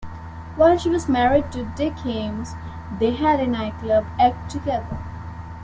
While 0.55 0.79
she 0.79 0.89
was 0.89 1.07
married 1.07 1.51
to 1.51 1.71
Dick 1.75 1.93
Haymes, 1.99 2.53
they 2.99 3.11
had 3.11 3.39
a 3.39 3.45
nightclub 3.45 4.07
act 4.19 4.49
together. 4.49 4.97